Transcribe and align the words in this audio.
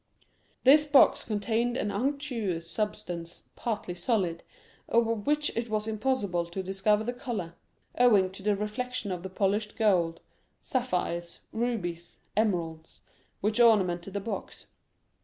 This 0.63 0.83
box 0.83 1.23
contained 1.23 1.77
an 1.77 1.91
unctuous 1.91 2.67
substance 2.71 3.49
partly 3.55 3.93
solid, 3.93 4.41
of 4.89 5.27
which 5.27 5.55
it 5.55 5.69
was 5.69 5.87
impossible 5.87 6.47
to 6.47 6.63
discover 6.63 7.03
the 7.03 7.13
color, 7.13 7.53
owing 7.95 8.31
to 8.31 8.41
the 8.41 8.55
reflection 8.55 9.11
of 9.11 9.21
the 9.21 9.29
polished 9.29 9.75
gold, 9.75 10.19
sapphires, 10.59 11.41
rubies, 11.53 12.17
emeralds, 12.35 13.01
which 13.41 13.59
ornamented 13.59 14.15
the 14.15 14.19
box. 14.19 14.65